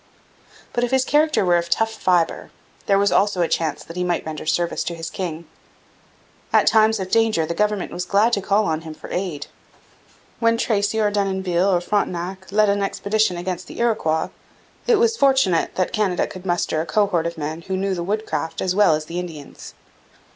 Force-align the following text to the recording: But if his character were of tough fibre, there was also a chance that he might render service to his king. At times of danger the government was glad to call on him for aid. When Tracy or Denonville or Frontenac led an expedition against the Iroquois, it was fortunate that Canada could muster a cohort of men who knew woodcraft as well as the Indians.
But 0.73 0.83
if 0.83 0.89
his 0.89 1.05
character 1.05 1.45
were 1.45 1.57
of 1.57 1.69
tough 1.69 1.93
fibre, 1.93 2.49
there 2.87 2.97
was 2.97 3.11
also 3.11 3.41
a 3.43 3.47
chance 3.47 3.83
that 3.83 3.95
he 3.95 4.03
might 4.03 4.25
render 4.25 4.47
service 4.47 4.83
to 4.85 4.95
his 4.95 5.11
king. 5.11 5.45
At 6.51 6.65
times 6.65 6.99
of 6.99 7.11
danger 7.11 7.45
the 7.45 7.53
government 7.53 7.91
was 7.91 8.03
glad 8.03 8.33
to 8.33 8.41
call 8.41 8.65
on 8.65 8.81
him 8.81 8.95
for 8.95 9.11
aid. 9.11 9.45
When 10.39 10.57
Tracy 10.57 10.99
or 10.99 11.11
Denonville 11.11 11.69
or 11.69 11.81
Frontenac 11.81 12.51
led 12.51 12.67
an 12.67 12.81
expedition 12.81 13.37
against 13.37 13.67
the 13.67 13.77
Iroquois, 13.77 14.29
it 14.87 14.95
was 14.95 15.15
fortunate 15.17 15.75
that 15.75 15.93
Canada 15.93 16.25
could 16.25 16.47
muster 16.47 16.81
a 16.81 16.87
cohort 16.87 17.27
of 17.27 17.37
men 17.37 17.61
who 17.61 17.77
knew 17.77 17.93
woodcraft 18.01 18.59
as 18.59 18.73
well 18.73 18.95
as 18.95 19.05
the 19.05 19.19
Indians. 19.19 19.75